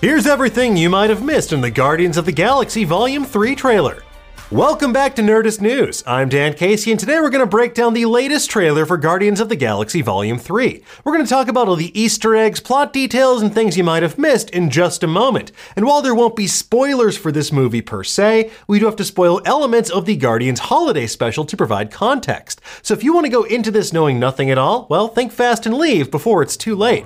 Here's 0.00 0.28
everything 0.28 0.76
you 0.76 0.88
might 0.90 1.10
have 1.10 1.24
missed 1.24 1.52
in 1.52 1.60
the 1.60 1.72
Guardians 1.72 2.16
of 2.16 2.24
the 2.24 2.30
Galaxy 2.30 2.84
Volume 2.84 3.24
3 3.24 3.56
trailer. 3.56 4.04
Welcome 4.48 4.92
back 4.92 5.16
to 5.16 5.22
Nerdist 5.22 5.60
News. 5.60 6.04
I'm 6.06 6.28
Dan 6.28 6.54
Casey, 6.54 6.92
and 6.92 7.00
today 7.00 7.20
we're 7.20 7.30
going 7.30 7.44
to 7.44 7.50
break 7.50 7.74
down 7.74 7.94
the 7.94 8.04
latest 8.04 8.48
trailer 8.48 8.86
for 8.86 8.96
Guardians 8.96 9.40
of 9.40 9.48
the 9.48 9.56
Galaxy 9.56 10.00
Volume 10.00 10.38
3. 10.38 10.84
We're 11.02 11.12
going 11.12 11.24
to 11.24 11.28
talk 11.28 11.48
about 11.48 11.66
all 11.66 11.74
the 11.74 12.00
Easter 12.00 12.36
eggs, 12.36 12.60
plot 12.60 12.92
details, 12.92 13.42
and 13.42 13.52
things 13.52 13.76
you 13.76 13.82
might 13.82 14.04
have 14.04 14.18
missed 14.18 14.50
in 14.50 14.70
just 14.70 15.02
a 15.02 15.08
moment. 15.08 15.50
And 15.74 15.84
while 15.84 16.00
there 16.00 16.14
won't 16.14 16.36
be 16.36 16.46
spoilers 16.46 17.16
for 17.18 17.32
this 17.32 17.50
movie 17.50 17.82
per 17.82 18.04
se, 18.04 18.52
we 18.68 18.78
do 18.78 18.86
have 18.86 18.94
to 18.96 19.04
spoil 19.04 19.42
elements 19.44 19.90
of 19.90 20.06
the 20.06 20.14
Guardians 20.14 20.60
holiday 20.60 21.08
special 21.08 21.44
to 21.44 21.56
provide 21.56 21.90
context. 21.90 22.60
So 22.82 22.94
if 22.94 23.02
you 23.02 23.12
want 23.12 23.26
to 23.26 23.32
go 23.32 23.42
into 23.42 23.72
this 23.72 23.92
knowing 23.92 24.20
nothing 24.20 24.48
at 24.48 24.58
all, 24.58 24.86
well, 24.88 25.08
think 25.08 25.32
fast 25.32 25.66
and 25.66 25.76
leave 25.76 26.08
before 26.12 26.40
it's 26.40 26.56
too 26.56 26.76
late. 26.76 27.04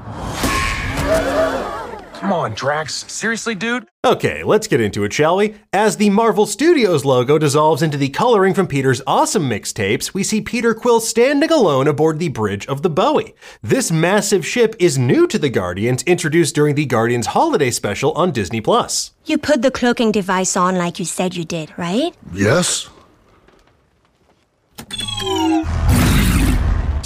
Come 2.23 2.32
on, 2.32 2.54
Drax. 2.54 3.04
Seriously, 3.12 3.57
dude? 3.57 3.89
Okay, 4.04 4.45
let's 4.45 4.68
get 4.68 4.81
into 4.81 5.03
it, 5.03 5.12
shall 5.12 5.39
we? 5.39 5.57
As 5.72 5.96
the 5.96 6.08
Marvel 6.08 6.46
Studios 6.46 7.04
logo 7.04 7.36
dissolves 7.36 7.82
into 7.82 7.96
the 7.96 8.11
coloring 8.11 8.54
from 8.54 8.68
Peter's 8.68 9.03
awesome 9.08 9.50
mixtapes, 9.50 10.14
we 10.14 10.22
see 10.22 10.40
Peter 10.40 10.72
Quill 10.72 11.00
standing 11.00 11.50
alone 11.50 11.89
aboard 11.89 12.21
the 12.21 12.29
bridge 12.29 12.64
of 12.68 12.82
the 12.82 12.89
Bowie. 12.89 13.35
This 13.61 13.90
massive 13.90 14.46
ship 14.46 14.76
is 14.79 14.96
new 14.96 15.26
to 15.26 15.36
the 15.36 15.50
Guardians, 15.50 16.04
introduced 16.04 16.54
during 16.54 16.76
the 16.76 16.86
Guardians 16.86 17.26
holiday 17.26 17.72
special 17.72 18.12
on 18.12 18.31
Disney 18.31 18.61
Plus. 18.61 19.11
You 19.25 19.36
put 19.36 19.62
the 19.62 19.73
cloaking 19.73 20.12
device 20.12 20.57
on 20.57 20.76
like 20.76 21.00
you 21.00 21.04
said 21.04 21.34
you 21.34 21.45
did, 21.45 21.76
right? 21.76 22.14
Yes? 22.32 22.89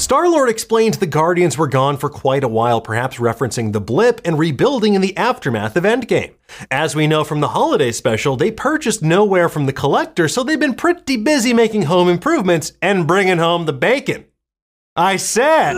Star 0.07 0.29
Lord 0.29 0.49
explained 0.49 0.95
the 0.95 1.07
Guardians 1.09 1.59
were 1.59 1.67
gone 1.67 1.97
for 1.97 2.09
quite 2.09 2.45
a 2.45 2.49
while, 2.49 2.81
perhaps 2.81 3.17
referencing 3.17 3.73
the 3.73 3.81
blip 3.81 4.21
and 4.25 4.39
rebuilding 4.39 4.95
in 4.95 5.01
the 5.01 5.17
aftermath 5.17 5.75
of 5.75 5.83
Endgame. 5.83 6.35
As 6.71 6.95
we 6.95 7.09
know 7.09 7.25
from 7.25 7.41
the 7.41 7.49
holiday 7.49 7.91
special, 7.91 8.37
they 8.37 8.53
purchased 8.53 9.03
Knowhere 9.03 9.51
from 9.51 9.67
the 9.67 9.73
collector, 9.73 10.29
so 10.29 10.45
they've 10.45 10.61
been 10.61 10.77
pretty 10.77 11.17
busy 11.17 11.53
making 11.53 11.83
home 11.83 12.09
improvements 12.09 12.73
and 12.81 13.09
bringing 13.09 13.39
home 13.39 13.67
the 13.67 13.73
bacon. 13.73 14.27
I 14.95 15.17
said. 15.17 15.75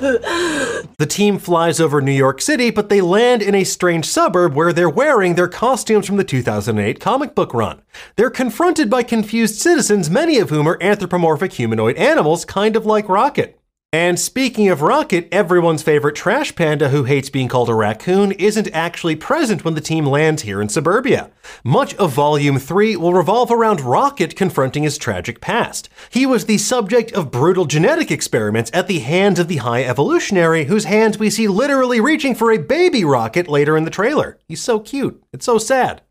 The 0.00 1.06
team 1.08 1.38
flies 1.38 1.80
over 1.80 2.00
New 2.00 2.12
York 2.12 2.40
City, 2.40 2.70
but 2.70 2.88
they 2.88 3.00
land 3.00 3.42
in 3.42 3.54
a 3.54 3.64
strange 3.64 4.06
suburb 4.06 4.54
where 4.54 4.72
they're 4.72 4.90
wearing 4.90 5.34
their 5.34 5.48
costumes 5.48 6.06
from 6.06 6.16
the 6.16 6.24
2008 6.24 7.00
comic 7.00 7.34
book 7.34 7.54
run. 7.54 7.82
They're 8.16 8.30
confronted 8.30 8.90
by 8.90 9.02
confused 9.02 9.56
citizens, 9.56 10.10
many 10.10 10.38
of 10.38 10.50
whom 10.50 10.68
are 10.68 10.82
anthropomorphic 10.82 11.52
humanoid 11.52 11.96
animals, 11.96 12.44
kind 12.44 12.76
of 12.76 12.86
like 12.86 13.08
Rocket. 13.08 13.55
And 13.96 14.20
speaking 14.20 14.68
of 14.68 14.82
Rocket, 14.82 15.26
everyone's 15.32 15.82
favorite 15.82 16.16
trash 16.16 16.54
panda 16.54 16.90
who 16.90 17.04
hates 17.04 17.30
being 17.30 17.48
called 17.48 17.70
a 17.70 17.74
raccoon 17.74 18.32
isn't 18.32 18.68
actually 18.74 19.16
present 19.16 19.64
when 19.64 19.72
the 19.72 19.80
team 19.80 20.04
lands 20.04 20.42
here 20.42 20.60
in 20.60 20.68
suburbia. 20.68 21.30
Much 21.64 21.94
of 21.94 22.12
Volume 22.12 22.58
3 22.58 22.94
will 22.96 23.14
revolve 23.14 23.50
around 23.50 23.80
Rocket 23.80 24.36
confronting 24.36 24.82
his 24.82 24.98
tragic 24.98 25.40
past. 25.40 25.88
He 26.10 26.26
was 26.26 26.44
the 26.44 26.58
subject 26.58 27.10
of 27.12 27.30
brutal 27.30 27.64
genetic 27.64 28.10
experiments 28.10 28.70
at 28.74 28.86
the 28.86 28.98
hands 28.98 29.38
of 29.38 29.48
the 29.48 29.56
High 29.56 29.84
Evolutionary, 29.84 30.64
whose 30.64 30.84
hands 30.84 31.18
we 31.18 31.30
see 31.30 31.48
literally 31.48 31.98
reaching 31.98 32.34
for 32.34 32.52
a 32.52 32.58
baby 32.58 33.02
Rocket 33.02 33.48
later 33.48 33.78
in 33.78 33.84
the 33.84 33.90
trailer. 33.90 34.38
He's 34.46 34.60
so 34.60 34.78
cute. 34.78 35.24
It's 35.32 35.46
so 35.46 35.56
sad. 35.56 36.02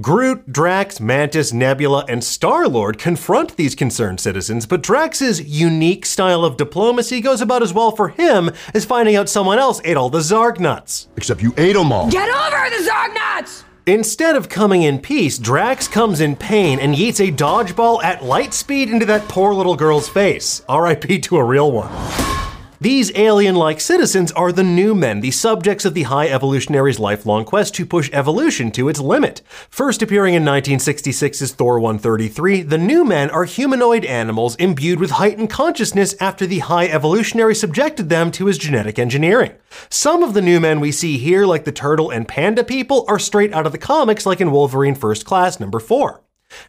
Groot, 0.00 0.52
Drax, 0.52 1.00
Mantis, 1.00 1.52
Nebula, 1.52 2.04
and 2.08 2.24
Star 2.24 2.66
Lord 2.68 2.98
confront 2.98 3.56
these 3.56 3.74
concerned 3.74 4.20
citizens, 4.20 4.66
but 4.66 4.82
Drax's 4.82 5.42
unique 5.42 6.06
style 6.06 6.44
of 6.44 6.56
diplomacy 6.56 7.20
goes 7.20 7.40
about 7.40 7.62
as 7.62 7.72
well 7.72 7.90
for 7.90 8.08
him 8.08 8.50
as 8.74 8.84
finding 8.84 9.16
out 9.16 9.28
someone 9.28 9.58
else 9.58 9.80
ate 9.84 9.96
all 9.96 10.10
the 10.10 10.20
Zarg 10.20 10.58
nuts. 10.58 11.08
Except 11.16 11.42
you 11.42 11.54
ate 11.56 11.74
them 11.74 11.92
all. 11.92 12.10
Get 12.10 12.28
over 12.28 12.70
the 12.70 12.88
Zarg 12.88 13.14
nuts! 13.14 13.64
Instead 13.84 14.36
of 14.36 14.48
coming 14.48 14.82
in 14.82 15.00
peace, 15.00 15.38
Drax 15.38 15.88
comes 15.88 16.20
in 16.20 16.36
pain 16.36 16.78
and 16.78 16.94
yeets 16.94 17.18
a 17.18 17.32
dodgeball 17.32 18.02
at 18.04 18.24
light 18.24 18.54
speed 18.54 18.88
into 18.88 19.06
that 19.06 19.28
poor 19.28 19.52
little 19.52 19.74
girl's 19.74 20.08
face. 20.08 20.62
RIP 20.68 21.20
to 21.22 21.36
a 21.36 21.44
real 21.44 21.72
one. 21.72 22.41
These 22.82 23.16
alien 23.16 23.54
like 23.54 23.80
citizens 23.80 24.32
are 24.32 24.50
the 24.50 24.64
new 24.64 24.92
men, 24.92 25.20
the 25.20 25.30
subjects 25.30 25.84
of 25.84 25.94
the 25.94 26.02
High 26.02 26.26
Evolutionary's 26.26 26.98
lifelong 26.98 27.44
quest 27.44 27.76
to 27.76 27.86
push 27.86 28.10
evolution 28.12 28.72
to 28.72 28.88
its 28.88 28.98
limit. 28.98 29.40
First 29.70 30.02
appearing 30.02 30.34
in 30.34 30.42
1966's 30.42 31.52
Thor 31.52 31.78
133, 31.78 32.62
the 32.62 32.78
new 32.78 33.04
men 33.04 33.30
are 33.30 33.44
humanoid 33.44 34.04
animals 34.04 34.56
imbued 34.56 34.98
with 34.98 35.12
heightened 35.12 35.48
consciousness 35.48 36.16
after 36.18 36.44
the 36.44 36.58
High 36.58 36.88
Evolutionary 36.88 37.54
subjected 37.54 38.08
them 38.08 38.32
to 38.32 38.46
his 38.46 38.58
genetic 38.58 38.98
engineering. 38.98 39.52
Some 39.88 40.24
of 40.24 40.34
the 40.34 40.42
new 40.42 40.58
men 40.58 40.80
we 40.80 40.90
see 40.90 41.18
here, 41.18 41.46
like 41.46 41.62
the 41.62 41.70
turtle 41.70 42.10
and 42.10 42.26
panda 42.26 42.64
people, 42.64 43.04
are 43.06 43.20
straight 43.20 43.52
out 43.52 43.64
of 43.64 43.70
the 43.70 43.78
comics, 43.78 44.26
like 44.26 44.40
in 44.40 44.50
Wolverine 44.50 44.96
First 44.96 45.24
Class 45.24 45.60
number 45.60 45.78
4. 45.78 46.20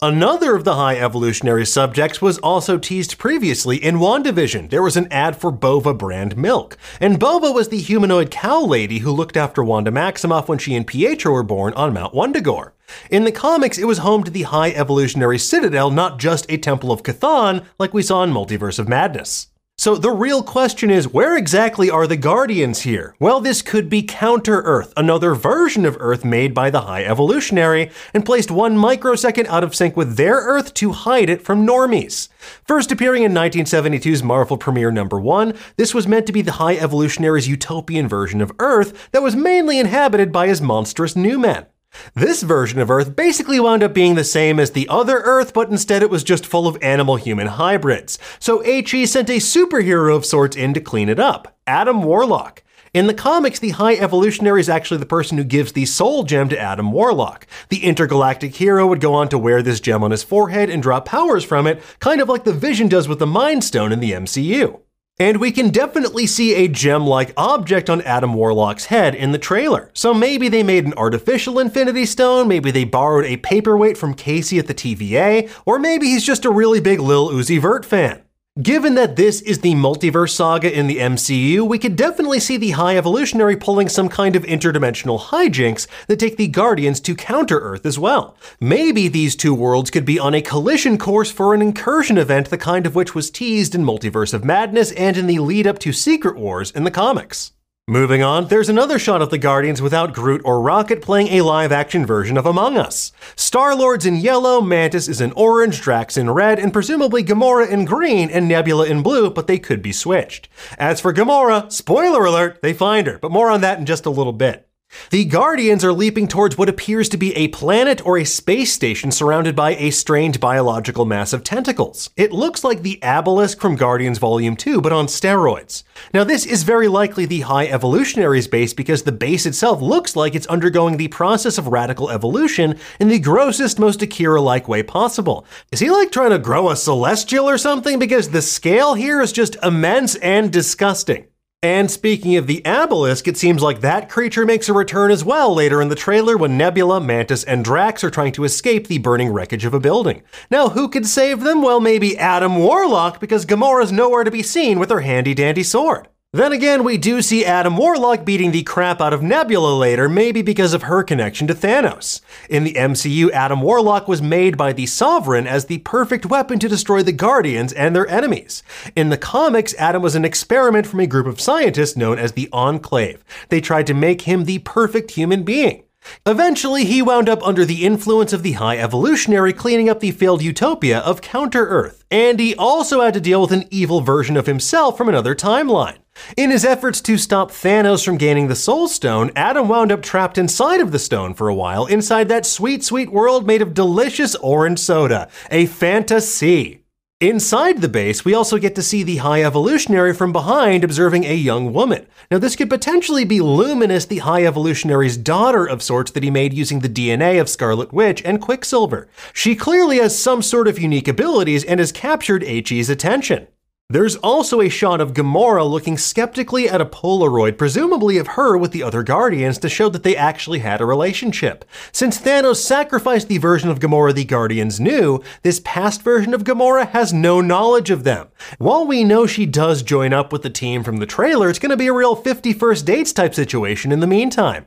Another 0.02 0.56
of 0.56 0.64
the 0.64 0.76
high 0.76 0.98
evolutionary 0.98 1.66
subjects 1.66 2.22
was 2.22 2.38
also 2.40 2.78
teased 2.78 3.18
previously 3.18 3.78
in 3.78 3.96
WandaVision. 3.96 4.70
There 4.70 4.84
was 4.84 4.98
an 4.98 5.08
ad 5.12 5.36
for 5.36 5.52
Bova 5.52 5.94
brand 5.94 6.38
milk. 6.38 6.78
And 7.00 7.20
Bova 7.20 7.52
was 7.52 7.70
the 7.70 7.80
humanoid 7.80 8.32
cow 8.32 8.62
lady 8.62 9.00
who 9.00 9.12
looked 9.12 9.38
after 9.38 9.64
Wanda 9.64 9.92
Maximoff 9.92 10.48
when 10.48 10.60
she 10.60 10.76
and 10.76 10.88
Pietro 10.88 11.34
were 11.34 11.44
born 11.44 11.74
on 11.74 11.94
Mount 11.94 12.14
Wundagore. 12.14 12.72
In 13.10 13.24
the 13.24 13.32
comics, 13.32 13.78
it 13.78 13.86
was 13.86 14.00
home 14.00 14.24
to 14.24 14.32
the 14.32 14.44
High 14.44 14.72
Evolutionary 14.72 15.40
Citadel, 15.40 15.90
not 15.90 16.20
just 16.20 16.46
a 16.50 16.58
Temple 16.58 16.92
of 16.92 17.04
Chthon 17.04 17.66
like 17.80 17.94
we 17.94 18.04
saw 18.04 18.24
in 18.24 18.32
Multiverse 18.32 18.80
of 18.80 18.90
Madness. 18.90 19.48
So 19.84 19.98
the 19.98 20.12
real 20.12 20.44
question 20.44 20.90
is 20.90 21.10
where 21.10 21.36
exactly 21.36 21.90
are 21.90 22.08
the 22.08 22.16
Guardians 22.16 22.84
here? 22.84 23.18
Well, 23.20 23.42
this 23.42 23.62
could 23.62 23.90
be 23.90 24.02
Counter 24.02 24.62
Earth, 24.62 24.94
another 24.96 25.36
version 25.36 25.86
of 25.86 25.98
Earth 26.00 26.24
made 26.24 26.54
by 26.54 26.70
the 26.70 26.84
High 26.84 27.04
Evolutionary, 27.04 27.92
and 28.14 28.26
placed 28.26 28.50
one 28.50 28.78
microsecond 28.78 29.46
out 29.50 29.62
of 29.62 29.76
sync 29.76 29.98
with 29.98 30.16
their 30.16 30.36
Earth 30.36 30.74
to 30.76 30.94
hide 30.94 31.30
it 31.30 31.42
from 31.42 31.68
normies. 31.68 32.30
First 32.66 32.94
appearing 32.94 33.24
in 33.24 33.34
1972's 33.34 34.24
Marvel 34.24 34.56
premiere 34.56 34.90
number 34.90 35.20
one, 35.20 35.54
this 35.76 35.94
was 35.94 36.08
meant 36.08 36.28
to 36.28 36.32
be 36.32 36.42
the 36.42 36.54
High 36.54 36.78
Evolutionary's 36.78 37.50
utopian 37.50 38.08
version 38.08 38.40
of 38.40 38.54
Earth 38.60 39.12
that 39.12 39.22
was 39.22 39.36
mainly 39.36 39.80
inhabited 39.80 40.32
by 40.32 40.48
his 40.48 40.62
monstrous 40.62 41.14
new 41.14 41.38
men. 41.38 41.66
This 42.16 42.44
version 42.44 42.80
of 42.80 42.92
Earth 42.92 43.16
basically 43.16 43.60
wound 43.60 43.84
up 43.84 43.94
being 43.94 44.16
the 44.16 44.24
same 44.24 44.60
as 44.60 44.72
the 44.72 44.88
other 44.90 45.20
Earth, 45.20 45.54
but 45.54 45.70
instead 45.70 46.02
it 46.02 46.10
was 46.10 46.24
just 46.24 46.46
full 46.46 46.68
of 46.68 46.82
animal 46.82 47.16
human 47.16 47.48
hybrids. 47.48 48.20
So 48.40 48.62
HE 48.62 49.06
sent 49.06 49.30
a 49.30 49.38
superhero 49.38 50.16
of 50.16 50.26
sorts 50.26 50.56
in 50.56 50.74
to 50.74 50.82
clean 50.82 51.10
it 51.10 51.20
up 51.20 51.58
Adam 51.68 52.04
Warlock. 52.04 52.64
In 52.94 53.08
the 53.08 53.14
comics, 53.16 53.58
the 53.58 53.72
High 53.72 53.96
Evolutionary 53.96 54.60
is 54.60 54.70
actually 54.70 55.00
the 55.00 55.08
person 55.08 55.40
who 55.40 55.44
gives 55.44 55.72
the 55.72 55.86
Soul 55.86 56.24
Gem 56.24 56.48
to 56.50 56.60
Adam 56.60 56.92
Warlock. 56.92 57.48
The 57.70 57.84
intergalactic 57.84 58.56
hero 58.56 58.86
would 58.86 59.02
go 59.02 59.16
on 59.16 59.30
to 59.30 59.38
wear 59.40 59.64
this 59.64 59.80
gem 59.80 60.04
on 60.04 60.12
his 60.12 60.22
forehead 60.22 60.70
and 60.70 60.84
draw 60.84 61.00
powers 61.00 61.44
from 61.44 61.66
it, 61.66 61.82
kind 62.00 62.22
of 62.22 62.30
like 62.30 62.44
the 62.44 62.54
Vision 62.54 62.88
does 62.88 63.08
with 63.08 63.18
the 63.18 63.26
Mind 63.26 63.64
Stone 63.64 63.92
in 63.92 64.00
the 64.00 64.12
MCU. 64.12 64.82
And 65.20 65.40
we 65.40 65.52
can 65.52 65.70
definitely 65.70 66.26
see 66.26 66.56
a 66.56 66.68
gem 66.68 67.06
like 67.06 67.34
object 67.38 67.88
on 67.88 68.02
Adam 68.02 68.34
Warlock's 68.34 68.86
head 68.86 69.14
in 69.14 69.32
the 69.32 69.38
trailer. 69.38 69.92
So 69.94 70.12
maybe 70.12 70.50
they 70.50 70.64
made 70.64 70.86
an 70.86 70.94
artificial 70.96 71.60
Infinity 71.60 72.08
Stone, 72.08 72.48
maybe 72.48 72.72
they 72.72 72.84
borrowed 72.84 73.26
a 73.26 73.38
paperweight 73.38 73.96
from 73.96 74.16
Casey 74.16 74.58
at 74.58 74.66
the 74.66 74.74
TVA, 74.74 75.52
or 75.66 75.78
maybe 75.78 76.08
he's 76.08 76.26
just 76.26 76.46
a 76.46 76.52
really 76.52 76.80
big 76.80 77.00
Lil 77.00 77.30
Uzi 77.30 77.62
Vert 77.62 77.86
fan. 77.86 78.23
Given 78.62 78.94
that 78.94 79.16
this 79.16 79.42
is 79.42 79.62
the 79.62 79.74
multiverse 79.74 80.30
saga 80.30 80.72
in 80.72 80.86
the 80.86 81.00
MCU, 81.00 81.68
we 81.68 81.80
could 81.80 81.96
definitely 81.96 82.40
see 82.40 82.56
the 82.56 82.70
High 82.70 82.98
Evolutionary 82.98 83.56
pulling 83.56 83.90
some 83.90 84.10
kind 84.10 84.36
of 84.36 84.44
interdimensional 84.44 85.20
hijinks 85.20 85.88
that 86.06 86.20
take 86.20 86.38
the 86.38 86.48
Guardians 86.50 87.00
to 87.00 87.16
counter 87.16 87.60
Earth 87.60 87.84
as 87.84 87.98
well. 87.98 88.38
Maybe 88.60 89.08
these 89.08 89.36
two 89.36 89.56
worlds 89.56 89.90
could 89.90 90.06
be 90.06 90.20
on 90.20 90.36
a 90.36 90.42
collision 90.44 91.00
course 91.00 91.32
for 91.32 91.56
an 91.56 91.64
incursion 91.64 92.20
event, 92.20 92.52
the 92.52 92.60
kind 92.60 92.86
of 92.86 92.94
which 92.94 93.16
was 93.16 93.32
teased 93.32 93.74
in 93.74 93.84
Multiverse 93.84 94.36
of 94.36 94.46
Madness 94.46 94.92
and 94.92 95.18
in 95.18 95.26
the 95.26 95.40
lead 95.40 95.66
up 95.66 95.80
to 95.80 95.92
Secret 95.92 96.38
Wars 96.38 96.70
in 96.70 96.84
the 96.84 96.92
comics. 96.92 97.54
Moving 97.90 98.24
on, 98.24 98.48
there's 98.48 98.70
another 98.70 98.98
shot 98.98 99.22
of 99.22 99.30
the 99.30 99.38
Guardians 99.38 99.82
without 99.82 100.14
Groot 100.14 100.42
or 100.46 100.62
Rocket 100.62 101.02
playing 101.02 101.28
a 101.28 101.42
live 101.42 101.74
action 101.74 102.06
version 102.06 102.38
of 102.38 102.46
Among 102.46 102.78
Us. 102.78 103.12
Star 103.36 103.76
Lord's 103.76 104.06
in 104.06 104.16
yellow, 104.16 104.62
Mantis 104.62 105.10
is 105.10 105.20
in 105.20 105.34
orange, 105.34 105.82
Drax 105.82 106.16
in 106.16 106.30
red, 106.30 106.60
and 106.60 106.72
presumably 106.72 107.26
Gamora 107.26 107.70
in 107.70 107.84
green 107.84 108.30
and 108.30 108.48
Nebula 108.48 108.86
in 108.86 109.04
blue, 109.04 109.30
but 109.30 109.48
they 109.48 109.60
could 109.60 109.82
be 109.82 109.92
switched. 109.92 110.48
As 110.78 111.02
for 111.02 111.14
Gamora, 111.14 111.70
spoiler 111.70 112.24
alert, 112.24 112.62
they 112.62 112.72
find 112.72 113.06
her, 113.06 113.20
but 113.20 113.32
more 113.32 113.50
on 113.50 113.60
that 113.60 113.80
in 113.80 113.86
just 113.86 114.06
a 114.06 114.10
little 114.10 114.32
bit. 114.32 114.66
The 115.10 115.26
Guardians 115.26 115.84
are 115.84 115.94
leaping 115.94 116.28
towards 116.28 116.58
what 116.58 116.70
appears 116.70 117.10
to 117.10 117.18
be 117.18 117.36
a 117.36 117.48
planet 117.50 118.06
or 118.06 118.18
a 118.18 118.26
space 118.26 118.74
station 118.74 119.12
surrounded 119.12 119.56
by 119.56 119.76
a 119.76 119.92
strange 119.92 120.40
biological 120.40 121.06
mass 121.06 121.34
of 121.34 121.44
tentacles. 121.44 122.10
It 122.16 122.32
looks 122.32 122.64
like 122.64 122.82
the 122.82 123.00
Abilisk 123.02 123.60
from 123.60 123.76
Guardians 123.76 124.18
Volume 124.18 124.56
2, 124.56 124.82
but 124.82 124.92
on 124.92 125.08
steroids. 125.08 125.84
Now, 126.14 126.24
this 126.24 126.46
is 126.46 126.64
very 126.64 126.88
likely 126.88 127.26
the 127.26 127.42
High 127.42 127.68
Evolutionary's 127.68 128.48
base 128.48 128.74
because 128.74 129.04
the 129.04 129.12
base 129.12 129.46
itself 129.46 129.82
looks 129.82 130.16
like 130.16 130.36
it's 130.36 130.48
undergoing 130.48 130.98
the 130.98 131.08
process 131.10 131.58
of 131.58 131.68
radical 131.68 132.10
evolution 132.10 132.78
in 133.00 133.08
the 133.08 133.20
grossest, 133.20 133.80
most 133.80 134.02
Akira 134.02 134.42
like 134.42 134.68
way 134.68 134.84
possible. 134.84 135.46
Is 135.72 135.80
he 135.80 135.90
like 135.90 136.12
trying 136.12 136.32
to 136.32 136.40
grow 136.40 136.70
a 136.70 136.76
celestial 136.76 137.50
or 137.50 137.58
something? 137.58 138.00
Because 138.00 138.30
the 138.30 138.42
scale 138.42 138.94
here 138.94 139.22
is 139.22 139.32
just 139.32 139.58
immense 139.64 140.16
and 140.16 140.52
disgusting. 140.52 141.28
And 141.64 141.90
speaking 141.90 142.36
of 142.36 142.46
the 142.46 142.62
Abilisk, 142.66 143.26
it 143.26 143.38
seems 143.38 143.62
like 143.62 143.80
that 143.80 144.10
creature 144.10 144.46
makes 144.46 144.68
a 144.68 144.74
return 144.74 145.12
as 145.12 145.24
well 145.24 145.56
later 145.56 145.82
in 145.82 145.88
the 145.88 145.96
trailer 145.96 146.36
when 146.36 146.58
Nebula, 146.58 147.00
Mantis, 147.00 147.46
and 147.46 147.64
Drax 147.64 148.04
are 148.04 148.10
trying 148.10 148.34
to 148.34 148.44
escape 148.44 148.88
the 148.88 148.98
burning 148.98 149.30
wreckage 149.30 149.64
of 149.64 149.74
a 149.74 149.80
building. 149.80 150.24
Now, 150.52 150.68
who 150.68 150.90
could 150.90 151.08
save 151.08 151.40
them? 151.40 151.62
Well, 151.62 151.80
maybe 151.80 152.18
Adam 152.18 152.58
Warlock, 152.58 153.22
because 153.22 153.46
Gamora's 153.46 153.94
nowhere 153.94 154.26
to 154.26 154.30
be 154.30 154.44
seen 154.44 154.78
with 154.78 154.90
her 154.90 155.00
handy 155.00 155.34
dandy 155.34 155.64
sword. 155.64 156.10
Then 156.36 156.52
again, 156.52 156.84
we 156.84 156.98
do 156.98 157.22
see 157.22 157.46
Adam 157.46 157.78
Warlock 157.78 158.26
beating 158.26 158.50
the 158.50 158.64
crap 158.64 159.00
out 159.00 159.14
of 159.14 159.22
Nebula 159.22 159.76
later, 159.76 160.10
maybe 160.10 160.42
because 160.42 160.74
of 160.74 160.82
her 160.82 161.04
connection 161.04 161.46
to 161.46 161.54
Thanos. 161.54 162.22
In 162.50 162.64
the 162.64 162.74
MCU, 162.74 163.30
Adam 163.30 163.62
Warlock 163.62 164.08
was 164.08 164.20
made 164.20 164.58
by 164.58 164.74
the 164.74 164.88
Sovereign 164.88 165.46
as 165.46 165.66
the 165.66 165.78
perfect 165.78 166.26
weapon 166.26 166.58
to 166.58 166.68
destroy 166.68 167.04
the 167.04 167.12
Guardians 167.12 167.72
and 167.72 167.96
their 167.96 168.08
enemies. 168.08 168.64
In 168.96 169.10
the 169.10 169.18
comics, 169.18 169.76
Adam 169.78 170.02
was 170.02 170.16
an 170.16 170.26
experiment 170.26 170.88
from 170.88 171.02
a 171.02 171.06
group 171.06 171.28
of 171.28 171.40
scientists 171.40 171.96
known 171.96 172.18
as 172.18 172.32
the 172.32 172.50
Enclave. 172.52 173.24
They 173.50 173.62
tried 173.62 173.86
to 173.86 173.94
make 173.94 174.22
him 174.22 174.46
the 174.46 174.58
perfect 174.58 175.12
human 175.12 175.44
being. 175.44 175.84
Eventually, 176.26 176.84
he 176.84 177.04
wound 177.04 177.30
up 177.30 177.44
under 177.44 177.64
the 177.64 177.86
influence 177.86 178.34
of 178.34 178.42
the 178.42 178.54
High 178.54 178.80
Evolutionary 178.80 179.54
cleaning 179.54 179.88
up 179.88 180.00
the 180.00 180.10
failed 180.10 180.42
utopia 180.42 180.98
of 180.98 181.22
Counter 181.22 181.68
Earth, 181.68 182.04
and 182.10 182.40
he 182.40 182.56
also 182.56 183.02
had 183.02 183.14
to 183.14 183.22
deal 183.22 183.42
with 183.42 183.52
an 183.52 183.68
evil 183.70 184.02
version 184.02 184.36
of 184.36 184.48
himself 184.48 184.98
from 184.98 185.08
another 185.08 185.36
timeline. 185.36 186.00
In 186.36 186.50
his 186.50 186.66
efforts 186.66 187.00
to 187.02 187.18
stop 187.20 187.52
Thanos 187.52 188.04
from 188.04 188.18
gaining 188.18 188.48
the 188.48 188.56
Soul 188.56 188.88
Stone, 188.88 189.32
Adam 189.36 189.68
wound 189.68 189.92
up 189.92 190.02
trapped 190.02 190.40
inside 190.40 190.82
of 190.82 190.92
the 190.92 190.98
stone 190.98 191.36
for 191.36 191.48
a 191.48 191.54
while, 191.54 191.86
inside 191.86 192.28
that 192.30 192.46
sweet, 192.46 192.84
sweet 192.84 193.12
world 193.12 193.46
made 193.46 193.62
of 193.62 193.76
delicious 193.76 194.34
orange 194.36 194.80
soda, 194.80 195.30
a 195.52 195.68
fantasy. 195.68 196.80
Inside 197.20 197.82
the 197.82 197.88
base, 197.88 198.26
we 198.26 198.34
also 198.34 198.58
get 198.58 198.74
to 198.76 198.82
see 198.82 199.04
the 199.04 199.18
High 199.18 199.44
Evolutionary 199.44 200.14
from 200.14 200.34
behind 200.34 200.84
observing 200.84 201.24
a 201.24 201.36
young 201.36 201.72
woman. 201.72 202.08
Now, 202.32 202.40
this 202.40 202.56
could 202.56 202.70
potentially 202.70 203.26
be 203.26 203.40
Luminous, 203.40 204.06
the 204.06 204.18
High 204.18 204.46
Evolutionary's 204.46 205.16
daughter 205.16 205.66
of 205.66 205.84
sorts 205.84 206.12
that 206.12 206.24
he 206.24 206.32
made 206.32 206.54
using 206.54 206.80
the 206.80 206.90
DNA 206.90 207.40
of 207.40 207.48
Scarlet 207.48 207.94
Witch 207.94 208.24
and 208.26 208.42
Quicksilver. 208.42 209.08
She 209.34 209.56
clearly 209.56 210.00
has 210.00 210.20
some 210.20 210.42
sort 210.42 210.68
of 210.68 210.80
unique 210.80 211.08
abilities 211.08 211.64
and 211.64 211.80
has 211.80 211.92
captured 211.92 212.44
HE's 212.44 212.90
attention. 212.90 213.48
There's 213.90 214.16
also 214.16 214.62
a 214.62 214.70
shot 214.70 215.02
of 215.02 215.14
Gamora 215.14 215.70
looking 215.70 215.98
skeptically 215.98 216.70
at 216.70 216.82
a 216.82 216.86
Polaroid, 216.86 217.58
presumably 217.58 218.18
of 218.18 218.30
her 218.30 218.58
with 218.58 218.72
the 218.72 218.82
other 218.82 219.04
Guardians, 219.04 219.58
to 219.60 219.70
show 219.70 219.90
that 219.90 220.04
they 220.04 220.16
actually 220.16 220.60
had 220.60 220.82
a 220.82 220.86
relationship. 220.86 221.66
Since 221.92 222.22
Thanos 222.22 222.56
sacrificed 222.56 223.28
the 223.28 223.38
version 223.38 223.70
of 223.70 223.80
Gamora 223.80 224.16
the 224.16 224.24
Guardians 224.24 224.80
knew, 224.80 225.22
this 225.44 225.62
past 225.64 226.02
version 226.02 226.34
of 226.34 226.44
Gamora 226.46 226.90
has 226.90 227.14
no 227.14 227.42
knowledge 227.42 227.90
of 227.90 228.04
them. 228.04 228.30
While 228.58 228.88
we 228.88 229.04
know 229.04 229.28
she 229.28 229.46
does 229.46 229.84
join 229.84 230.14
up 230.14 230.32
with 230.32 230.44
the 230.44 230.50
team 230.50 230.84
from 230.84 230.98
the 230.98 231.06
trailer, 231.06 231.50
it's 231.50 231.60
going 231.60 231.70
to 231.70 231.78
be 231.78 231.88
a 231.88 231.94
real 231.94 232.16
51st 232.16 232.86
dates 232.86 233.14
type 233.14 233.36
situation 233.36 233.92
in 233.92 234.00
the 234.00 234.08
meantime. 234.08 234.66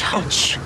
Touch. 0.00 0.58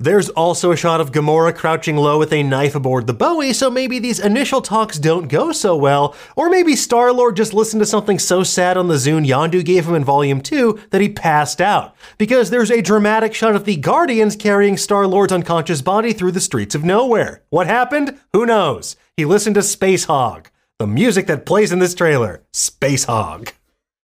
There's 0.00 0.28
also 0.30 0.70
a 0.70 0.76
shot 0.76 1.00
of 1.00 1.10
Gamora 1.10 1.52
crouching 1.52 1.96
low 1.96 2.16
with 2.16 2.32
a 2.32 2.44
knife 2.44 2.76
aboard 2.76 3.08
the 3.08 3.12
Bowie, 3.12 3.52
so 3.52 3.68
maybe 3.68 3.98
these 3.98 4.20
initial 4.20 4.62
talks 4.62 5.00
don't 5.00 5.26
go 5.26 5.50
so 5.50 5.76
well, 5.76 6.14
or 6.36 6.48
maybe 6.48 6.76
Star 6.76 7.12
Lord 7.12 7.34
just 7.34 7.52
listened 7.52 7.80
to 7.82 7.86
something 7.86 8.20
so 8.20 8.44
sad 8.44 8.76
on 8.76 8.86
the 8.86 8.94
Zune 8.94 9.26
Yondu 9.26 9.64
gave 9.64 9.88
him 9.88 9.96
in 9.96 10.04
Volume 10.04 10.40
2 10.40 10.78
that 10.90 11.00
he 11.00 11.08
passed 11.08 11.60
out. 11.60 11.96
Because 12.18 12.50
there's 12.50 12.70
a 12.70 12.80
dramatic 12.80 13.34
shot 13.34 13.56
of 13.56 13.64
the 13.64 13.76
Guardians 13.76 14.36
carrying 14.36 14.76
Star 14.76 15.04
Lord's 15.08 15.32
unconscious 15.32 15.82
body 15.82 16.12
through 16.12 16.32
the 16.32 16.40
streets 16.40 16.76
of 16.76 16.82
Knowhere. 16.82 17.40
What 17.50 17.66
happened? 17.66 18.16
Who 18.32 18.46
knows? 18.46 18.94
He 19.16 19.24
listened 19.24 19.56
to 19.56 19.62
Spacehog. 19.62 20.46
The 20.78 20.86
music 20.86 21.26
that 21.26 21.44
plays 21.44 21.72
in 21.72 21.80
this 21.80 21.96
trailer 21.96 22.44
Spacehog. 22.52 23.50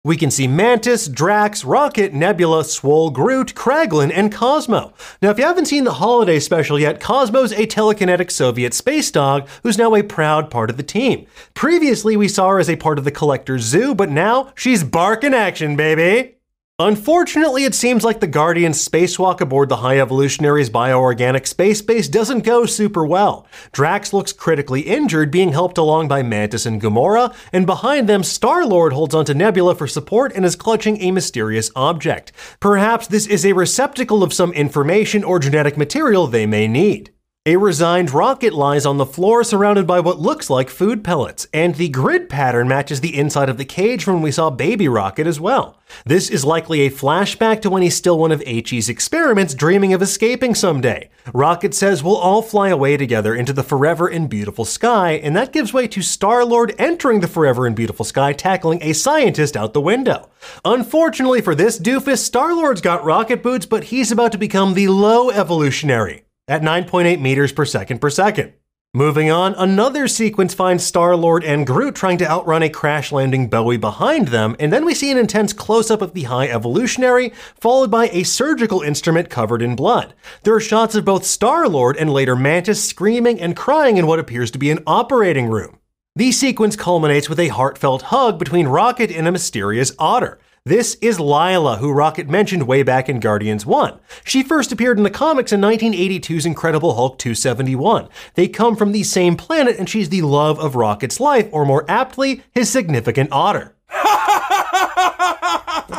We 0.05 0.17
can 0.17 0.31
see 0.31 0.47
Mantis, 0.47 1.09
Drax, 1.09 1.65
Rocket, 1.65 2.15
Nebula, 2.15 2.65
Swole, 2.65 3.11
Groot, 3.11 3.55
Kraglin, 3.55 4.13
and 4.15 4.33
Cosmo. 4.33 4.95
Now, 5.21 5.31
if 5.31 5.39
you 5.39 5.45
haven't 5.45 5.67
seen 5.67 5.83
the 5.83 5.95
holiday 5.95 6.39
special 6.39 6.79
yet, 6.79 7.01
Cosmo's 7.01 7.53
a 7.53 7.67
telekinetic 7.67 8.31
Soviet 8.31 8.75
space 8.75 9.11
dog 9.11 9.49
who's 9.65 9.77
now 9.77 9.97
a 9.97 10.05
proud 10.05 10.51
part 10.51 10.71
of 10.71 10.77
the 10.77 10.85
team. 10.85 11.27
Previously, 11.53 12.17
we 12.17 12.29
saw 12.29 12.49
her 12.51 12.61
as 12.61 12.71
a 12.71 12.77
part 12.77 12.99
of 12.99 13.05
the 13.05 13.11
Collector's 13.11 13.65
Zoo, 13.65 13.93
but 13.93 14.09
now 14.09 14.53
she's 14.55 14.85
barking 14.85 15.35
action, 15.35 15.75
baby! 15.75 16.38
Unfortunately, 16.81 17.65
it 17.65 17.75
seems 17.75 18.05
like 18.05 18.21
the 18.21 18.29
Guardian's 18.29 18.87
spacewalk 18.89 19.41
aboard 19.41 19.69
the 19.69 19.79
High 19.79 19.99
Evolutionary's 19.99 20.71
bioorganic 20.71 21.45
space 21.49 21.83
base 21.83 22.07
doesn't 22.07 22.45
go 22.45 22.67
super 22.67 23.05
well. 23.05 23.49
Drax 23.73 24.13
looks 24.13 24.33
critically 24.33 24.83
injured, 24.83 25.33
being 25.33 25.51
helped 25.51 25.77
along 25.77 26.07
by 26.07 26.23
Mantis 26.23 26.67
and 26.67 26.81
Gamora, 26.81 27.35
and 27.53 27.67
behind 27.67 28.09
them, 28.09 28.23
Star 28.23 28.65
Lord 28.65 28.93
holds 28.93 29.13
onto 29.13 29.35
Nebula 29.35 29.75
for 29.75 29.89
support 29.89 30.33
and 30.37 30.45
is 30.45 30.55
clutching 30.55 31.03
a 31.03 31.11
mysterious 31.11 31.69
object. 31.75 32.31
Perhaps 32.61 33.09
this 33.09 33.27
is 33.27 33.45
a 33.45 33.55
receptacle 33.55 34.23
of 34.23 34.33
some 34.33 34.53
information 34.53 35.25
or 35.25 35.41
genetic 35.41 35.77
material 35.77 36.29
they 36.29 36.47
may 36.47 36.69
need. 36.69 37.13
A 37.49 37.57
resigned 37.57 38.13
rocket 38.13 38.53
lies 38.53 38.85
on 38.85 38.99
the 38.99 39.07
floor 39.07 39.43
surrounded 39.43 39.87
by 39.87 40.01
what 40.01 40.21
looks 40.21 40.51
like 40.51 40.69
food 40.69 41.03
pellets, 41.03 41.47
and 41.55 41.75
the 41.75 41.89
grid 41.89 42.29
pattern 42.29 42.69
matches 42.69 43.01
the 43.01 43.17
inside 43.17 43.49
of 43.49 43.57
the 43.57 43.65
cage 43.65 44.05
from 44.05 44.17
when 44.17 44.23
we 44.23 44.33
saw 44.33 44.51
Baby 44.51 44.87
Rocket 44.87 45.27
as 45.27 45.41
well. 45.41 45.79
This 46.05 46.29
is 46.29 46.45
likely 46.45 46.83
a 46.83 46.91
flashback 46.91 47.63
to 47.63 47.71
when 47.71 47.81
he's 47.81 47.97
still 47.97 48.19
one 48.19 48.33
of 48.33 48.43
HE's 48.43 48.91
experiments 48.91 49.55
dreaming 49.55 49.95
of 49.95 50.03
escaping 50.03 50.55
someday. 50.55 51.09
Rocket 51.33 51.73
says 51.73 52.05
we'll 52.05 52.19
all 52.19 52.43
fly 52.43 52.69
away 52.69 52.99
together 52.99 53.35
into 53.35 53.55
the 53.55 53.63
forever 53.63 54.09
and 54.09 54.29
beautiful 54.29 54.67
sky, 54.67 55.13
and 55.13 55.35
that 55.35 55.51
gives 55.51 55.73
way 55.73 55.89
to 55.89 56.03
Star 56.03 56.45
Lord 56.45 56.75
entering 56.79 57.21
the 57.21 57.29
forever 57.29 57.67
and 57.67 57.75
beautiful 57.75 58.05
sky, 58.05 58.35
tackling 58.35 58.83
a 58.83 58.93
scientist 58.93 59.57
out 59.57 59.73
the 59.73 59.81
window. 59.81 60.29
Unfortunately 60.67 61.41
for 61.41 61.55
this 61.55 61.81
doofus, 61.81 62.19
Star 62.19 62.55
Lord's 62.55 62.83
got 62.83 63.07
rocket 63.07 63.43
boots, 63.43 63.65
but 63.65 63.85
he's 63.85 64.13
about 64.13 64.33
to 64.33 64.39
become 64.39 64.75
the 64.75 64.89
low 64.89 65.31
evolutionary 65.31 66.25
at 66.49 66.63
9.8 66.63 67.21
meters 67.21 67.53
per 67.53 67.65
second 67.65 68.01
per 68.01 68.11
second. 68.11 68.55
Moving 68.95 69.31
on, 69.31 69.55
another 69.57 70.09
sequence 70.09 70.55
finds 70.55 70.83
Star 70.83 71.15
Lord 71.15 71.45
and 71.45 71.67
Groot 71.67 71.95
trying 71.95 72.17
to 72.19 72.29
outrun 72.29 72.63
a 72.63 72.71
crash 72.71 73.13
landing 73.13 73.51
Bowie 73.51 73.77
behind 73.77 74.29
them, 74.29 74.57
and 74.59 74.73
then 74.73 74.87
we 74.87 74.95
see 74.95 75.11
an 75.11 75.19
intense 75.19 75.53
close 75.53 75.91
up 75.91 76.01
of 76.01 76.15
the 76.15 76.23
High 76.23 76.49
Evolutionary, 76.49 77.35
followed 77.61 77.91
by 77.91 78.09
a 78.09 78.23
surgical 78.23 78.81
instrument 78.81 79.29
covered 79.29 79.61
in 79.61 79.77
blood. 79.77 80.15
There 80.43 80.55
are 80.55 80.61
shots 80.61 80.95
of 80.95 81.05
both 81.05 81.27
Star 81.27 81.69
Lord 81.69 81.99
and 81.99 82.11
later 82.11 82.35
Mantis 82.35 82.83
screaming 82.83 83.39
and 83.39 83.55
crying 83.55 83.99
in 83.99 84.07
what 84.07 84.19
appears 84.19 84.51
to 84.53 84.59
be 84.59 84.71
an 84.71 84.83
operating 84.87 85.49
room. 85.49 85.79
The 86.17 86.33
sequence 86.33 86.75
culminates 86.75 87.29
with 87.29 87.39
a 87.39 87.49
heartfelt 87.49 88.03
hug 88.03 88.39
between 88.39 88.69
Rocket 88.69 89.11
and 89.13 89.29
a 89.29 89.33
mysterious 89.33 89.93
otter. 89.99 90.41
This 90.69 90.99
is 91.01 91.19
Lylla, 91.19 91.79
who 91.79 91.91
Rocket 91.91 92.29
mentioned 92.29 92.67
way 92.67 92.83
back 92.83 93.09
in 93.09 93.21
Guardians 93.21 93.65
1. 93.65 93.99
She 94.23 94.43
first 94.43 94.71
appeared 94.71 94.99
in 94.99 95.03
the 95.03 95.09
comics 95.09 95.51
in 95.51 95.63
1982's 95.63 96.45
Incredible 96.45 96.95
Hulk 96.95 97.19
271. 97.19 98.07
They 98.35 98.49
come 98.49 98.77
from 98.77 98.93
the 98.93 99.03
same 99.03 99.35
planet, 99.35 99.79
and 99.79 99.89
she's 99.89 100.11
the 100.11 100.21
love 100.21 100.59
of 100.59 100.77
Rocket's 100.77 101.21
life, 101.21 101.49
or 101.53 101.65
more 101.65 101.91
aptly, 101.91 102.43
his 102.55 102.69
significant 102.69 103.33
otter. 103.33 103.78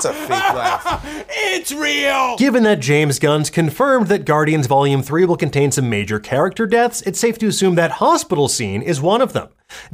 That's 0.01 0.17
a 0.17 0.27
fake 0.27 0.53
laugh. 0.53 1.25
It's 1.51 1.71
real! 1.73 2.37
Given 2.37 2.63
that 2.63 2.79
James 2.79 3.19
Gunn's 3.19 3.49
confirmed 3.49 4.07
that 4.07 4.23
Guardians 4.23 4.67
Volume 4.67 5.01
3 5.01 5.25
will 5.25 5.35
contain 5.35 5.71
some 5.71 5.89
major 5.89 6.19
character 6.19 6.65
deaths, 6.65 7.01
it's 7.01 7.19
safe 7.19 7.37
to 7.39 7.47
assume 7.47 7.75
that 7.75 7.91
hospital 7.91 8.47
scene 8.47 8.81
is 8.81 9.01
one 9.01 9.21
of 9.21 9.33
them. 9.33 9.49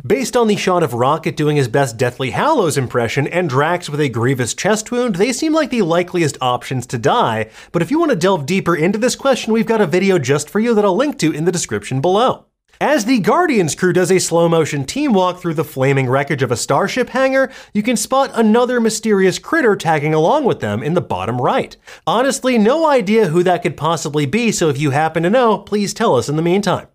Based 0.05 0.37
on 0.37 0.47
the 0.47 0.57
shot 0.57 0.83
of 0.83 0.93
Rocket 0.93 1.35
doing 1.35 1.57
his 1.57 1.67
best 1.67 1.97
Deathly 1.97 2.31
Hallows 2.31 2.77
impression 2.77 3.25
and 3.27 3.49
Drax 3.49 3.89
with 3.89 3.99
a 3.99 4.09
grievous 4.09 4.53
chest 4.53 4.91
wound, 4.91 5.15
they 5.15 5.33
seem 5.33 5.53
like 5.53 5.71
the 5.71 5.81
likeliest 5.81 6.37
options 6.39 6.85
to 6.87 6.99
die. 6.99 7.49
But 7.71 7.81
if 7.81 7.89
you 7.89 7.99
want 7.99 8.11
to 8.11 8.17
delve 8.17 8.45
deeper 8.45 8.75
into 8.75 8.99
this 8.99 9.15
question, 9.15 9.53
we've 9.53 9.65
got 9.65 9.81
a 9.81 9.87
video 9.87 10.19
just 10.19 10.49
for 10.49 10.59
you 10.59 10.75
that 10.75 10.85
I'll 10.85 10.95
link 10.95 11.17
to 11.19 11.31
in 11.31 11.45
the 11.45 11.51
description 11.51 11.99
below. 11.99 12.45
As 12.81 13.05
the 13.05 13.19
Guardians 13.19 13.73
crew 13.73 13.93
does 13.93 14.11
a 14.11 14.19
slow 14.19 14.49
motion 14.49 14.83
team 14.83 15.13
walk 15.13 15.39
through 15.39 15.53
the 15.53 15.63
flaming 15.63 16.09
wreckage 16.09 16.43
of 16.43 16.51
a 16.51 16.57
starship 16.57 17.09
hangar, 17.09 17.49
you 17.73 17.81
can 17.81 17.95
spot 17.95 18.31
another 18.33 18.81
mysterious 18.81 19.39
critter 19.39 19.77
tagging 19.77 20.13
along 20.13 20.43
with 20.43 20.59
them 20.59 20.83
in 20.83 20.93
the 20.93 20.99
bottom 20.99 21.39
right. 21.39 21.77
Honestly, 22.05 22.57
no 22.57 22.85
idea 22.85 23.27
who 23.27 23.43
that 23.43 23.63
could 23.63 23.77
possibly 23.77 24.25
be, 24.25 24.51
so 24.51 24.67
if 24.67 24.77
you 24.77 24.91
happen 24.91 25.23
to 25.23 25.29
know, 25.29 25.57
please 25.57 25.93
tell 25.93 26.15
us 26.15 26.27
in 26.27 26.35
the 26.35 26.41
meantime. 26.41 26.87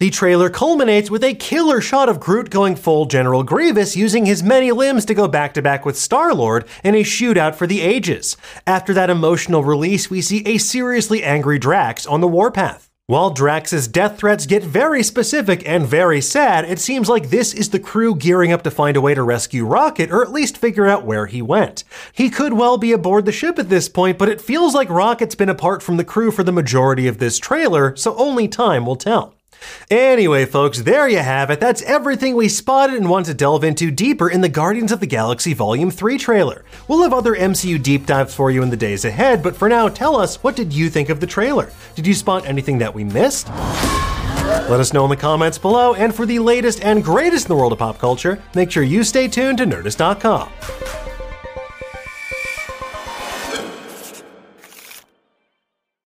The 0.00 0.10
trailer 0.10 0.50
culminates 0.50 1.10
with 1.10 1.22
a 1.22 1.34
killer 1.34 1.80
shot 1.80 2.08
of 2.08 2.18
Groot 2.18 2.50
going 2.50 2.74
full 2.74 3.06
General 3.06 3.44
Grievous, 3.44 3.96
using 3.96 4.26
his 4.26 4.42
many 4.42 4.72
limbs 4.72 5.04
to 5.04 5.14
go 5.14 5.28
back 5.28 5.54
to 5.54 5.62
back 5.62 5.86
with 5.86 5.96
Star 5.96 6.34
Lord 6.34 6.66
in 6.82 6.96
a 6.96 7.04
shootout 7.04 7.54
for 7.54 7.68
the 7.68 7.82
ages. 7.82 8.36
After 8.66 8.92
that 8.94 9.10
emotional 9.10 9.62
release, 9.62 10.10
we 10.10 10.22
see 10.22 10.42
a 10.44 10.58
seriously 10.58 11.22
angry 11.22 11.60
Drax 11.60 12.04
on 12.04 12.20
the 12.20 12.28
warpath. 12.28 12.89
While 13.10 13.30
Drax's 13.30 13.88
death 13.88 14.18
threats 14.18 14.46
get 14.46 14.62
very 14.62 15.02
specific 15.02 15.68
and 15.68 15.84
very 15.84 16.20
sad, 16.20 16.64
it 16.64 16.78
seems 16.78 17.08
like 17.08 17.28
this 17.28 17.52
is 17.52 17.70
the 17.70 17.80
crew 17.80 18.14
gearing 18.14 18.52
up 18.52 18.62
to 18.62 18.70
find 18.70 18.96
a 18.96 19.00
way 19.00 19.14
to 19.14 19.22
rescue 19.24 19.66
Rocket 19.66 20.12
or 20.12 20.22
at 20.22 20.30
least 20.30 20.56
figure 20.56 20.86
out 20.86 21.04
where 21.04 21.26
he 21.26 21.42
went. 21.42 21.82
He 22.12 22.30
could 22.30 22.52
well 22.52 22.78
be 22.78 22.92
aboard 22.92 23.24
the 23.24 23.32
ship 23.32 23.58
at 23.58 23.68
this 23.68 23.88
point, 23.88 24.16
but 24.16 24.28
it 24.28 24.40
feels 24.40 24.76
like 24.76 24.88
Rocket's 24.88 25.34
been 25.34 25.48
apart 25.48 25.82
from 25.82 25.96
the 25.96 26.04
crew 26.04 26.30
for 26.30 26.44
the 26.44 26.52
majority 26.52 27.08
of 27.08 27.18
this 27.18 27.40
trailer, 27.40 27.96
so 27.96 28.14
only 28.14 28.46
time 28.46 28.86
will 28.86 28.94
tell. 28.94 29.34
Anyway, 29.90 30.44
folks, 30.44 30.82
there 30.82 31.08
you 31.08 31.18
have 31.18 31.50
it. 31.50 31.60
That's 31.60 31.82
everything 31.82 32.34
we 32.36 32.48
spotted 32.48 32.96
and 32.96 33.08
want 33.08 33.26
to 33.26 33.34
delve 33.34 33.64
into 33.64 33.90
deeper 33.90 34.28
in 34.28 34.40
the 34.40 34.48
Guardians 34.48 34.92
of 34.92 35.00
the 35.00 35.06
Galaxy 35.06 35.54
Volume 35.54 35.90
3 35.90 36.18
trailer. 36.18 36.64
We'll 36.88 37.02
have 37.02 37.12
other 37.12 37.34
MCU 37.34 37.82
deep 37.82 38.06
dives 38.06 38.34
for 38.34 38.50
you 38.50 38.62
in 38.62 38.70
the 38.70 38.76
days 38.76 39.04
ahead, 39.04 39.42
but 39.42 39.56
for 39.56 39.68
now, 39.68 39.88
tell 39.88 40.16
us 40.16 40.42
what 40.42 40.56
did 40.56 40.72
you 40.72 40.90
think 40.90 41.08
of 41.08 41.20
the 41.20 41.26
trailer? 41.26 41.70
Did 41.94 42.06
you 42.06 42.14
spot 42.14 42.46
anything 42.46 42.78
that 42.78 42.94
we 42.94 43.04
missed? 43.04 43.48
Let 43.48 44.80
us 44.80 44.92
know 44.92 45.04
in 45.04 45.10
the 45.10 45.16
comments 45.16 45.58
below, 45.58 45.94
and 45.94 46.14
for 46.14 46.26
the 46.26 46.38
latest 46.38 46.84
and 46.84 47.04
greatest 47.04 47.46
in 47.46 47.48
the 47.48 47.56
world 47.56 47.72
of 47.72 47.78
pop 47.78 47.98
culture, 47.98 48.42
make 48.54 48.70
sure 48.70 48.82
you 48.82 49.04
stay 49.04 49.28
tuned 49.28 49.58
to 49.58 49.64
Nerdist.com. 49.64 51.09